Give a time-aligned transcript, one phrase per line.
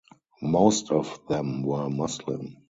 [0.41, 2.57] Most of them were Muslim.